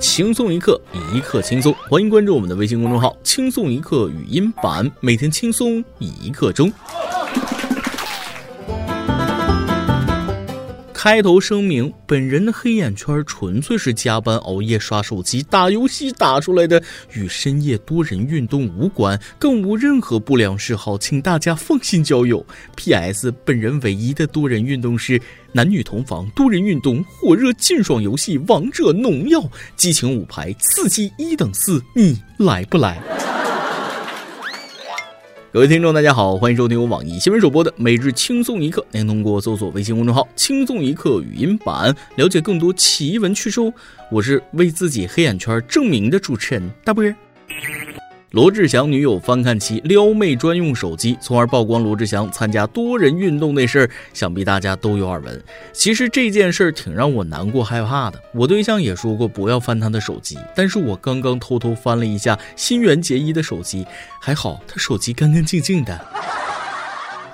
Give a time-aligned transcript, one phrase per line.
[0.00, 0.80] 轻松一刻，
[1.14, 1.74] 一刻轻松。
[1.90, 6.72] 欢迎关注我们的微信公众号“轻松一刻语音版”，每天轻松一刻钟。
[11.02, 16.82] 开头声明：本人的黑眼圈纯粹是加班熬夜刷手机打游戏打出来的，
[17.14, 22.44] 与深夜多人运动无关，更无任何不良嗜好，请大家放心交友。
[22.76, 23.32] P.S.
[23.46, 25.18] 本人唯一的多人运动是
[25.52, 29.40] 男女同房多人运动，火热劲爽游戏《王者农药》，
[29.76, 33.00] 激情五排，刺激一等四，你来不来？
[35.52, 38.86] 各位听众，大家好，欢迎收听由网易新闻首播的每日轻松一刻。
[38.92, 43.60] 您通过搜索微信公众号“轻松一刻”语音版了解更多奇闻趣事。
[44.12, 47.16] 我是为自己黑眼圈正名的主持人大波儿。
[48.30, 55.42] 罗志祥女友翻看其撩妹专用手机，从而曝光罗志祥参加多人运动那事儿，想必大家都有耳闻。
[55.72, 58.22] 其实这件事儿挺让我难过害怕的。
[58.32, 63.84] 我对象也说过不要翻他的手机，但是我刚刚偷偷翻了一下新垣结衣的手机，
[64.20, 66.00] 还好他手机干干净净的。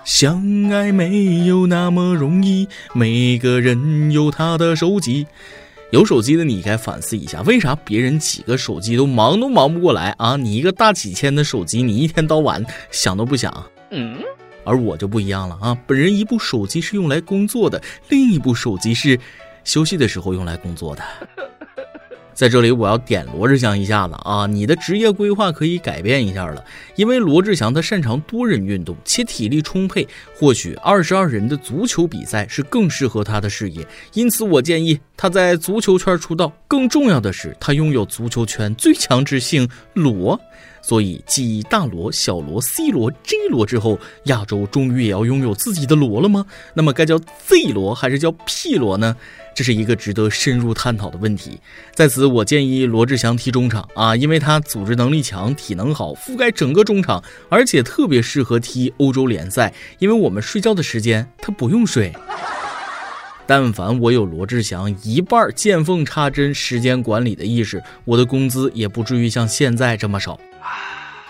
[0.03, 5.27] 相爱没有那么容易，每个人有他的手机。
[5.91, 10.37] 有手机的你该反思一下，为啥别人几个手机都忙都忙不过来啊？
[10.37, 13.65] 你一个大几千的手机，你一天到晚想都不想。
[13.91, 14.19] 嗯，
[14.65, 15.79] 而我就不一样了啊！
[15.87, 19.19] 本人一部手机是用来工作的，另一部手机是
[19.63, 21.05] 休息的时候用来工作的。
[22.37, 24.47] 在这里，我要点罗志祥一下子啊！
[24.47, 26.63] 你的职业规划可以改变一下了，
[26.95, 30.07] 因为罗志祥他擅长多人运动，且体力充沛，
[30.39, 33.87] 或许二十二人的足球比赛是更适合他的事业。
[34.13, 36.53] 因此，我建议他在足球圈出道。
[36.69, 40.39] 更重要的是，他拥有足球圈最强之星罗，
[40.87, 46.47] 所以继大罗、小罗、C 罗、J 罗之后，亚洲终于也要拥有自己的罗了吗？
[46.75, 49.17] 那么该叫 Z 罗还是叫 P 罗呢？
[49.53, 51.59] 这是一个值得深入探讨的问题。
[51.93, 62.13] 在此，我建议罗志祥踢中场啊，因为他组织能力强，体能好，覆盖整个中场，而且特别适合踢欧洲联赛，因为我们睡觉的时间他不用睡。
[63.45, 70.39] 但凡我有罗志祥一半见缝插针时间管理的意识，我的工资也不至于像现在这么少。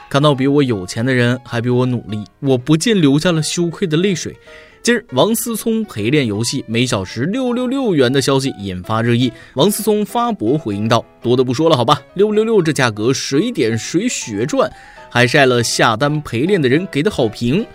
[0.09, 4.35] 看到比我有钱的人还比我努力，我不禁流下了羞愧的泪水。
[4.83, 9.33] 近日，王思聪陪练游戏每小时六六六元的消息引发热议。
[9.55, 14.71] 王思聪发博回应道：“多的不说了，好吧，六六六这价格谁点谁血赚。”
[15.11, 17.67] 还晒了下单陪练的人给的好评。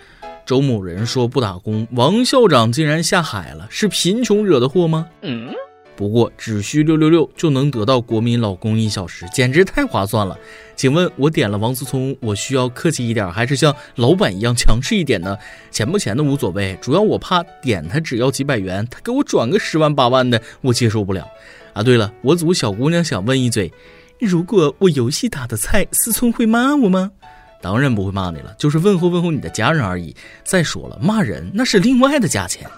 [0.46, 5.06] 周某人说不打工，王校长竟然下海了，是贫穷惹的祸吗？
[5.20, 5.52] 嗯。
[6.02, 10.36] 不过只需六六六就能得到国民老公一小时，简直太划算了。
[10.74, 15.38] 请问，我点了王思聪，我需要客气一点，还是像老板一样强势一点呢？
[15.70, 21.24] 钱不钱的无所谓，主要我怕点他只要几百元，他给我转个十万八万的，我接受不了。
[21.72, 23.72] 啊，对了，我组小姑娘想问一嘴，
[24.18, 27.12] 如果我游戏打的菜，思聪会骂我吗？
[27.60, 30.12] 当然不会骂你了，就是问候问候你的家人而已。
[30.42, 32.68] 再说了，骂人那是另外的价钱。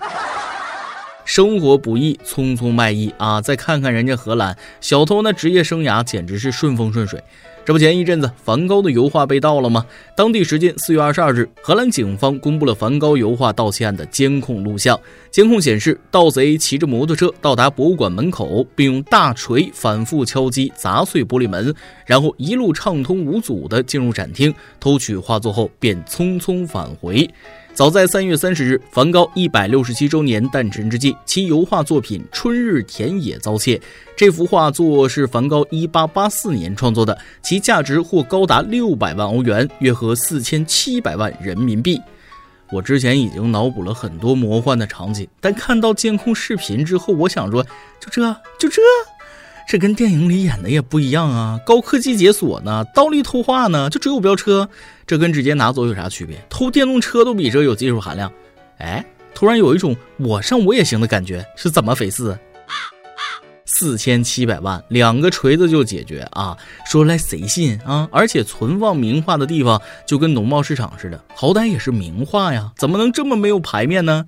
[1.25, 3.41] 生活不易，匆匆卖艺啊！
[3.41, 7.23] 再看看人家荷兰小偷，那职业生涯简直是顺风顺水。
[7.65, 9.87] 这不，前一阵子梵高的油画被盗了吗？
[10.15, 15.01] 当地时间四月二十二日，荷兰警方公布了梵高油画盗窃案的监控录像。
[15.31, 21.75] 监控显示，盗贼骑着摩托车到达博物馆门口，并用大锤反复敲击、砸碎玻璃门，
[22.05, 27.27] 然后一路畅通无阻地进入展厅，偷取画作后便匆匆返回。
[27.75, 33.81] 早在三月三十日，梵高一百六十七周年诞辰之际，其油画作品《春日田野》遭窃。
[34.17, 42.01] 这幅画作是梵高一八八四年创作的，其价值或高达六百万欧元，约合四千七百万人民币。
[42.71, 47.61] 我之前已经脑补了很多魔幻的场景，但看到监控视频之后，我想说，
[47.99, 48.23] 就这
[48.57, 48.81] 就这。
[49.67, 51.59] 这跟电影里演的也不一样啊！
[51.65, 54.69] 高科技解锁呢，倒立偷画呢，就追我飙车，
[55.07, 56.39] 这跟直接拿走有啥区别？
[56.49, 58.31] 偷电动车都比这有技术含量。
[58.79, 59.05] 哎，
[59.35, 62.39] 突然有一种我上我也行的感觉，是怎么回事？
[63.67, 66.57] 四千七百万，两个锤子就解决啊？
[66.87, 68.07] 说来谁信啊？
[68.13, 74.27] 而且存放名画的地方就跟农贸市场似的，好歹也是名画呀，怎么能这么没有排面呢？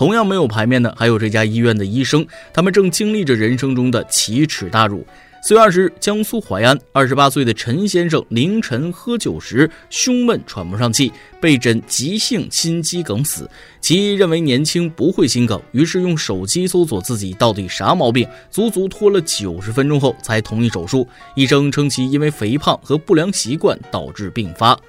[0.00, 5.06] 同样没有牌面的，还有这家医院的医生，他们正经历着人生中的奇耻大辱。
[5.42, 13.46] 四月二十日，江苏淮安，二十八岁的陈先生凌晨喝酒时胸闷喘不上气，被诊急性心肌梗死。
[13.82, 21.06] 其认为年轻不会心梗，于是用手机搜索自己到底啥毛病，足足拖了九十分钟后才同意手术。
[21.34, 24.80] 医生称其因为肥胖和不良习惯导致病发。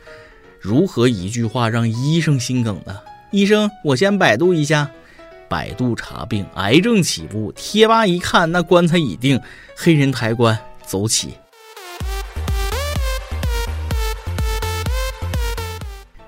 [0.62, 2.98] 如何一句话让医生心梗呢？
[3.32, 4.90] 医生，我先百度一下。
[5.52, 7.52] 百度查病，癌症起步。
[7.52, 9.38] 贴吧一看，那棺材已定，
[9.76, 11.34] 黑人抬棺，走起。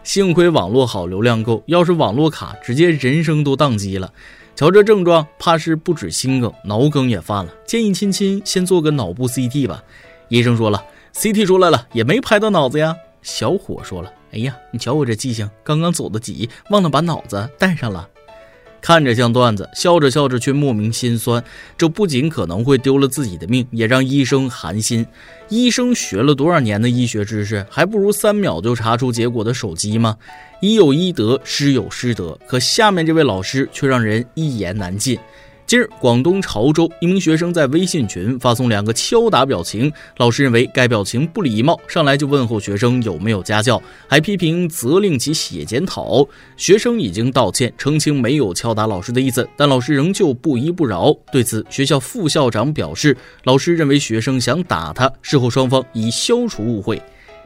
[0.03, 4.11] 幸亏网络好，流量够，要是网络卡，直接人生都宕机了。
[4.55, 7.53] 瞧这症状，怕是不止心梗，脑梗也犯了。
[7.65, 9.81] 建议亲亲先做个脑部 CT 吧。
[10.27, 10.83] 医生说了
[11.13, 12.93] ，CT 出来了，也没拍到脑子呀。
[13.21, 18.09] 小伙说了，哎呀，你瞧我这记性，刚刚走得急，忘了把脑子带上了。
[18.83, 21.41] 看着像段子，笑着笑着却莫名心酸。
[21.77, 25.07] 这不仅可能会丢了自己的命，也让医生寒心。
[25.47, 30.17] 医生学了多少年的医学知识，还不如三秒就查出结果的手机吗？
[30.59, 35.17] 医有医德，师有师德，可下面这位老师却让人一言难尽。
[35.73, 46.23] 近日，广东潮州一名学生在微信群发送两个敲打表情，老师认为该表情不礼貌，上来就问候学生有没有家教，还批评责令其写检讨。
[46.57, 51.11] 学生已经道歉，澄清没有敲打老师的意思，但老师仍旧不依不饶。
[51.31, 57.01] 对此，学校副校长表示，老师认为学生想打他，事后双方已消除误会。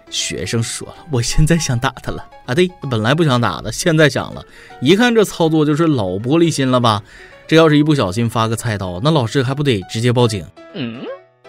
[0.09, 4.43] 学生说了，我现在想打他了啊，对，本来不想打的，现在想了，
[4.81, 7.01] 一看这操作就是老玻璃心了吧。
[7.47, 10.45] 这要是一不小心发个菜刀，那老师还不得直接报警？
[10.73, 11.01] 嗯，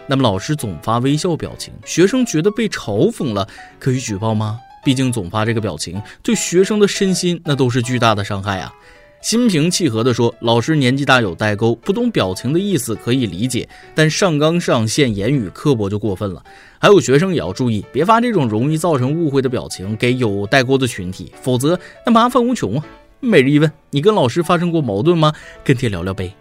[0.07, 3.45] 那么老师总发微笑表情，学生觉得被嘲讽了，
[3.81, 4.61] 可以举报吗？
[4.85, 8.73] 毕竟总发这个表情，对学生的身心那都是巨大的伤害啊。
[9.21, 16.41] 心平气和地说，老师年纪大有代沟，不懂表情的意思可以理解，但上纲上线、言语刻薄就过分了。
[16.79, 22.85] 还有学生也要注意，别发这种容易造成误会的表情给有代沟的群体，否则那麻烦无穷啊。
[23.21, 25.33] 每日一问：你跟老师发生过矛盾吗？
[25.65, 26.33] 跟帖聊聊呗。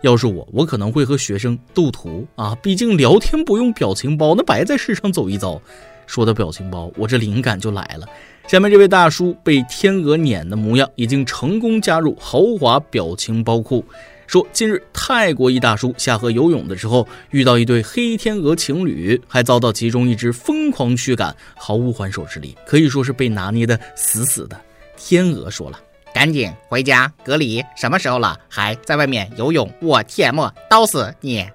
[0.00, 5.60] 要是我，我可能会和学生斗图啊，毕竟聊天不用表情包，那白在世上走一遭。
[6.06, 8.06] 说到表情包，我这灵感就来了。
[8.48, 13.84] 下面这位大叔被天鹅撵的模样，已经成功加入豪华表情包库。
[14.26, 24.58] 说近日泰国一大叔下河游泳的时候，遇到一对黑天鹅情侣，还遭到其中一只疯狂驱赶，毫无还手之力，可以说是被拿捏的死死的。
[24.96, 25.78] 天鹅说了。
[26.14, 27.64] 赶紧回家隔离！
[27.74, 29.72] 什么时候了，还在外面游泳？
[29.80, 31.46] 我 T M 刀死你！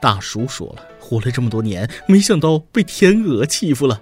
[0.00, 4.00] 大叔说了，活了这么多年，没想到被天鹅欺负了。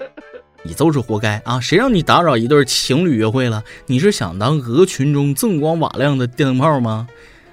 [0.62, 1.58] 你就是活该啊！
[1.58, 3.64] 谁让你打扰一对情侣约会了？
[3.86, 7.08] 你是想当鹅群中锃光瓦亮的电灯泡吗？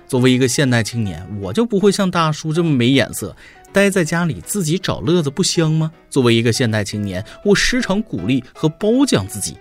[0.08, 3.36] 作为一个现代青年，我就不会像大叔这么没眼色，
[3.72, 5.92] 待在家里自己找乐子不香吗？
[6.10, 9.58] 作为一个现代青年，我时常鼓励和褒奖自己。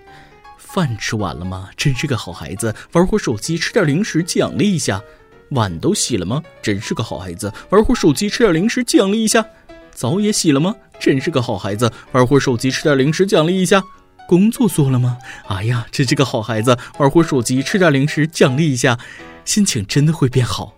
[0.72, 1.68] 饭吃完了吗？
[1.76, 2.74] 真是个好孩子。
[2.92, 5.02] 玩会手机，吃点零食，奖励一下。
[5.50, 6.42] 碗都洗了吗？
[6.62, 7.52] 真是个好孩子。
[7.70, 9.44] 玩会手机，吃点零食，奖励一下。
[9.92, 10.76] 澡也洗了吗？
[11.00, 11.90] 真是个好孩子。
[12.12, 13.82] 玩会手机，吃点零食，奖励一下。
[14.28, 15.18] 工作做了吗？
[15.48, 16.78] 哎呀，真是个好孩子。
[16.98, 18.96] 玩会手机，吃点零食，奖励一下。
[19.44, 20.74] 心情真的会变好。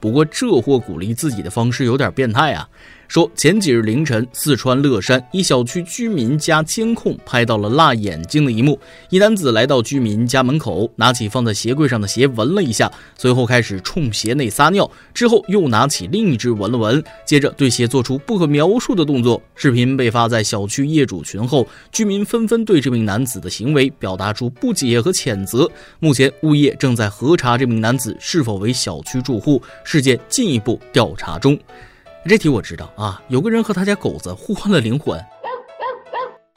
[0.00, 2.68] 不过这货鼓励自己的方式有点变态啊。
[3.12, 8.80] 说前几日凌晨，四川乐山一小区居民家监控拍到了辣眼睛的一幕。
[9.10, 19.42] 一男子来到居民家门口，拿起放在鞋柜上的鞋闻了一下，随后开始冲鞋内撒尿，之后又拿起另一只闻了闻，接着对鞋做出不可描述的动作。
[19.54, 25.70] 视频被发在小区业主群后，居民纷纷对这名男子的行为表达出不解和谴责。
[26.00, 31.58] 目前物业正在核查这名男子是否为小区住户，事件进一步调查中。
[32.24, 35.20] 这题我知道啊，有个人和他家狗子互换了灵魂，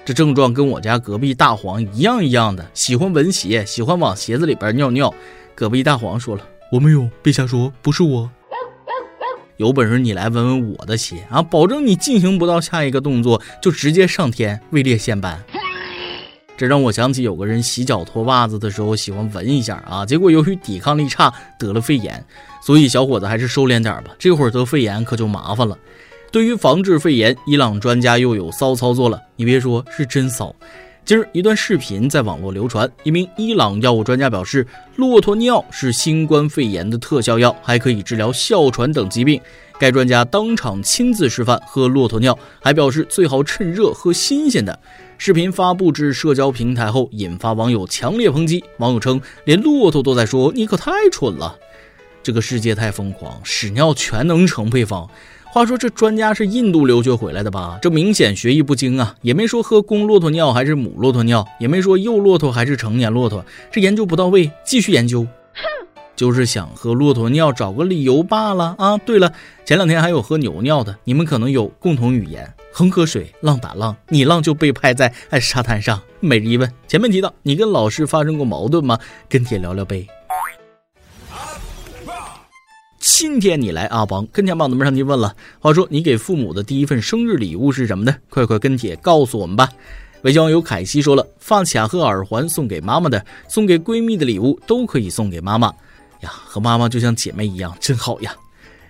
[0.05, 5.13] 这症状跟我家隔壁大黄一样一样的，喜欢闻鞋，喜欢往鞋子里边尿尿。
[5.55, 8.29] 隔壁大黄说了，我没有，别瞎说，不是我。
[9.57, 15.43] 有本事你来闻闻我的鞋啊，保证你进行不到下一个动作就直接上天位列仙班。
[16.57, 22.23] 这让我想起有个人洗脚脱袜子的时候喜欢闻一下啊，结果由于抵抗力差得了肺炎。
[22.61, 25.77] 所以小伙子还是收敛点吧，这会儿得肺炎可就麻烦了。
[26.31, 29.21] 对于防治肺炎，伊朗专家又有骚操作了。
[29.35, 30.53] 你别说，是真骚。
[31.05, 39.39] 今儿一段视频在网络流传，一名伊朗药物专家表示，骆驼尿是新冠肺炎的特效药，还可以治疗哮喘等疾病。
[39.79, 44.79] 该专家当场亲自示范喝骆驼尿，还表示最好趁热喝新鲜的。
[45.17, 48.63] 视频发布至社交平台后，引发网友强烈抨击。
[48.77, 51.57] 网友称，连骆驼都在说，你可太蠢了。
[52.21, 55.09] 这个世界太疯狂，屎尿全能成配方。
[55.45, 57.79] 话说这专家是印度留学回来的吧？
[57.81, 59.15] 这明显学艺不精啊！
[59.21, 65.25] 也没说喝公骆驼尿还是母骆驼尿，也没说幼骆驼还是成年骆驼，这研究不到位，继续研究。
[66.15, 68.97] 就是想喝骆驼尿找个理由罢了啊！
[68.99, 69.31] 对了，
[69.65, 72.51] 前两天还有喝牛尿的，你们可能有共同语言。
[72.71, 76.01] 恒河水，浪打浪，你浪就被拍在哎沙滩上。
[76.19, 78.99] 每日一问，前面提到你跟老师发生过矛盾吗？
[79.29, 80.07] 跟帖聊聊呗。
[82.99, 88.15] 今天你来阿邦跟前榜子们上去问了，话说你给父母的第一份生日礼物是什么呢？
[88.29, 89.69] 快快跟帖告诉我们吧。
[90.23, 95.71] 微信网友凯西说了，发卡和耳环送给妈妈的，送给闺蜜的礼物都可以送给妈妈
[96.21, 98.35] 呀，和妈妈就像姐妹一样，真好呀。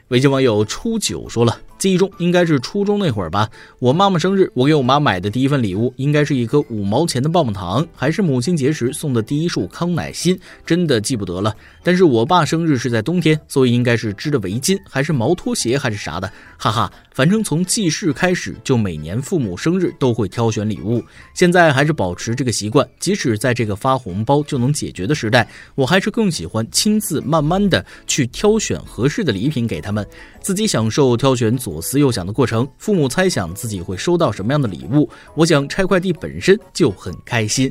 [0.09, 1.59] 微信网友初九说了。
[1.77, 11.53] 记忆中应该是初中那会儿吧，我妈妈生日，我给我妈买的第一份礼物应该是一颗五毛钱的棒棒糖，还是母亲节时送的第一束康乃馨，真的记不得了。
[11.83, 16.91] 但是我爸生日是在冬天，所以应该是织的围巾，还是毛拖鞋，还是啥的，哈哈。
[17.11, 21.03] 反正从记事开始，就每年父母生日都会挑选礼物，
[21.33, 22.87] 现在还是保持这个习惯。
[22.99, 30.05] 即使在这个发红包就能解决的时代，我还是更喜欢亲自慢慢的去挑选合适的礼品给他们，
[30.41, 31.57] 自己享受挑选。
[31.65, 35.09] 左左思右想的过程，父母猜想自己会收到什么样的礼物。
[35.33, 37.69] 我想拆快递本身就很开心。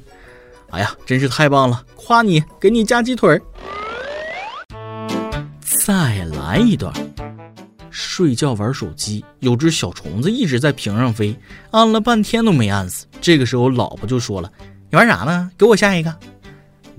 [0.68, 1.82] 哎呀，真是太棒了！
[1.96, 3.40] 夸你，给你加鸡腿儿。
[5.62, 6.92] 再来一段。
[7.88, 11.34] 睡觉玩手机，有只小虫子一直在屏上飞，
[11.70, 13.06] 按了半天都没按死。
[13.22, 14.52] 这个时候，老婆就说了
[14.92, 15.50] ：“你玩啥呢？
[15.56, 16.14] 给我下一个。”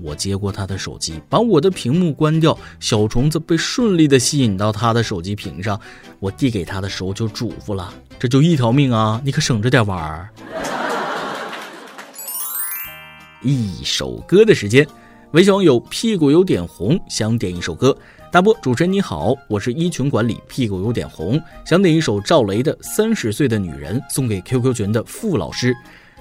[0.00, 5.78] 我接过他的手机，把我的屏幕关掉，小虫子被顺利的吸引到他的手机屏上。
[6.18, 10.28] 我递给他的时候就嘱咐了：“这就一条命啊，你可省着点玩儿。”
[13.42, 14.86] 一首歌的时间，
[15.32, 17.96] 微信网友屁股有点红，想点一首歌。
[18.32, 25.74] 大波主持人你好，我是一群管理，屁股有点红，想点一首赵雷的《三十岁的女人》，送给 QQ 群的付老师。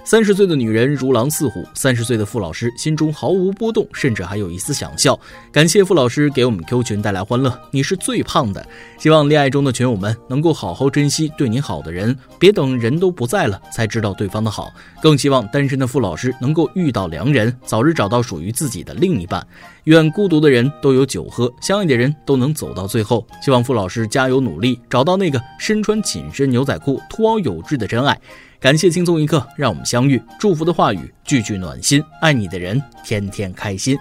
[0.06, 5.20] 三十岁的女人如狼似虎，三十岁的傅老师心中毫无波动，甚至还有一丝想笑。
[5.52, 8.64] 感谢傅老师给我们 Q 群带来欢乐，你是最胖的。
[9.00, 14.72] 希望恋爱中的群友们能够好好珍惜对你好的人，别等人都不在了才知道对方的好。
[15.02, 19.46] 更希望单身的傅老师能够遇到良人，早日找到属于自己的另一半。
[19.86, 23.26] 愿孤独的人都有酒喝，相爱的人都能走到最后。
[23.42, 28.20] 希望傅老师加油努力，找到那个身穿紧身牛仔裤、凸凹有致的真爱。
[28.65, 30.19] 感谢轻松一刻，让我们相遇。
[30.39, 33.95] 祝福的话语句句暖心，爱你的人天天开心。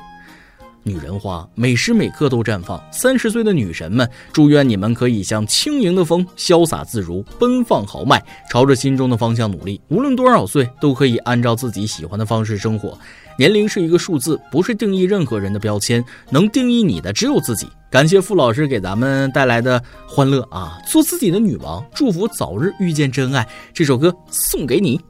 [0.85, 2.81] 女人花每时每刻都绽放。
[2.93, 9.81] 三十岁的女神们，祝愿你们可以像轻盈的风，潇洒自如，奔放豪迈，朝着心中的方向努力。
[9.88, 12.97] 无论多少岁，都可以按照自己喜欢的方式生活。
[13.37, 17.67] 年龄是一个数字，不是定义任何人的标签，能定义你的只有自己。
[17.91, 20.79] 感谢傅老师给咱们带来的欢乐啊！
[20.87, 23.49] 做自己的女王，祝福早日遇见真爱。
[23.73, 25.00] 这首歌送给你。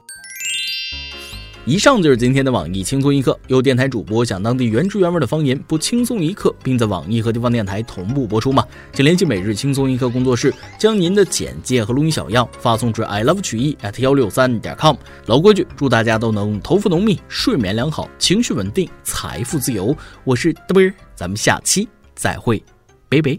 [1.66, 3.38] 以上就是今天的网易轻松一刻。
[3.46, 8.62] 有电台主播讲当地原汁原味的方言，不轻松一刻，并在网易和地方电台同步播出吗？
[8.92, 14.94] 请联系每日轻松一刻工作室，将您的简介和录音小样发送至 i love 曲艺 at 幺六三点 com。
[15.24, 19.96] 老规矩，祝大家都能头发浓密，睡眠良好，情绪稳定，财富自由。
[20.24, 22.62] 我是嘚啵儿，咱们下期再会，
[23.08, 23.38] 拜拜。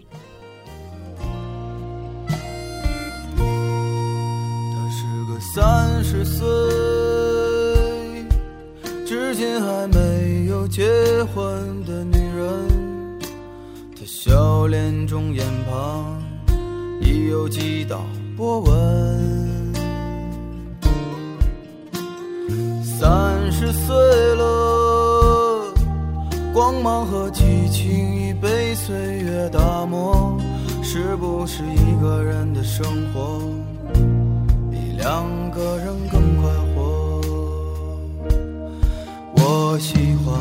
[3.36, 3.44] 她
[4.90, 7.05] 是个三十岁。
[9.36, 10.82] 至今还没有结
[11.24, 11.44] 婚
[11.84, 13.20] 的女人，
[13.94, 16.22] 她笑脸中眼旁
[17.02, 18.00] 已有几道
[18.34, 19.74] 波纹。
[22.82, 23.94] 三十岁
[24.36, 25.70] 了，
[26.54, 30.40] 光芒和激情已被岁月打磨，
[30.82, 33.42] 是不是一个人的生活
[34.70, 36.25] 比两个人更
[39.76, 39.92] 我喜
[40.24, 40.34] 欢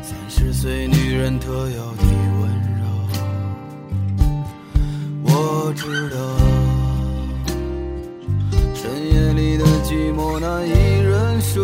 [0.00, 2.04] 三十岁女人特有的
[2.38, 2.48] 温
[2.78, 2.86] 柔。
[5.24, 6.16] 我知道
[8.76, 10.70] 深夜里的寂寞难以
[11.00, 11.60] 忍受。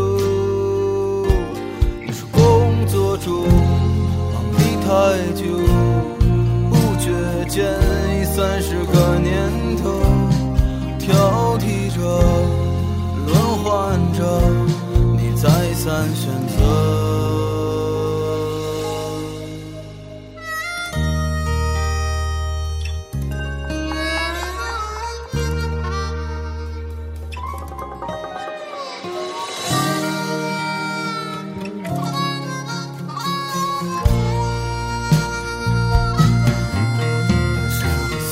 [2.05, 3.47] 你说工作中
[4.33, 4.91] 忙得太
[5.41, 5.47] 久，
[6.71, 7.07] 不觉
[7.49, 7.63] 间
[8.21, 9.31] 已三十个年
[15.91, 16.55] 再三选择。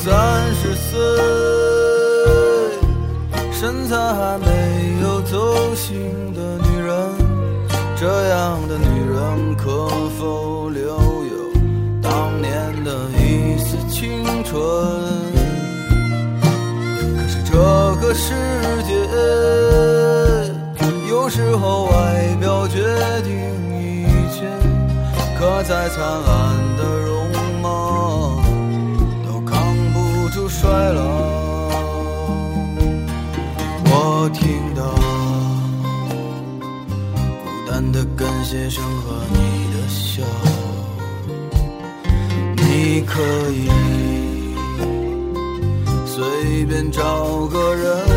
[0.01, 0.07] 三
[0.55, 0.97] 十岁，
[3.51, 4.48] 身材还没
[18.21, 18.33] 世
[18.83, 18.93] 界
[21.09, 22.83] 有时候外表决
[23.23, 23.31] 定
[23.79, 24.45] 一切
[25.39, 27.29] 可再灿烂的容
[27.61, 28.41] 貌
[29.25, 30.99] 都扛不住衰老。
[33.85, 34.83] 我听到
[37.41, 39.37] 孤单的跟鞋声和你
[39.73, 40.21] 的笑
[42.57, 43.21] 你可
[43.51, 43.69] 以
[46.05, 48.08] 随便找个人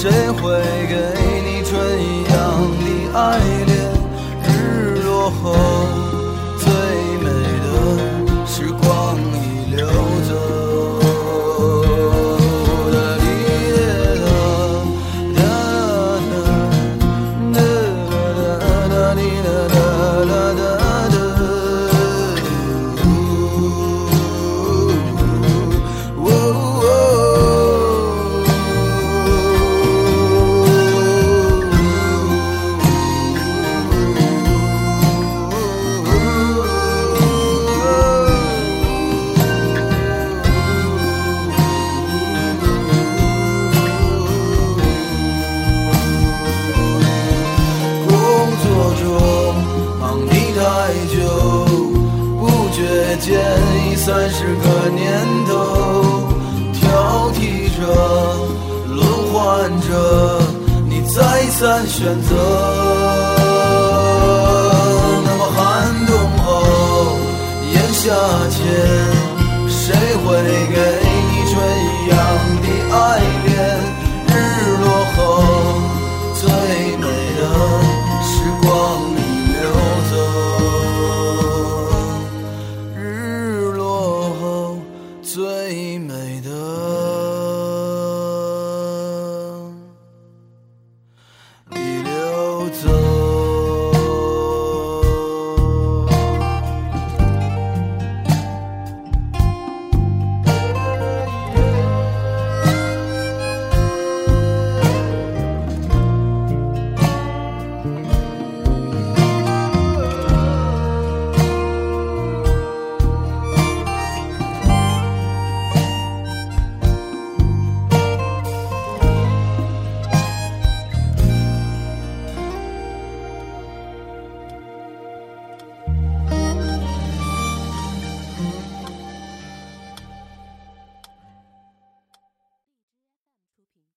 [0.00, 0.40] 谁会
[0.86, 0.94] 给
[1.42, 2.32] 你春一样
[2.78, 3.18] 的爱
[3.66, 3.68] 恋？
[4.44, 5.56] 日落后，
[61.98, 62.36] 选择
[65.24, 67.18] 那么寒冬后
[67.72, 68.14] 炎夏
[68.50, 68.60] 前
[69.68, 69.92] 谁
[70.24, 70.26] 会
[70.68, 70.76] 给
[71.28, 72.16] 你春一样
[72.62, 73.37] 的爱？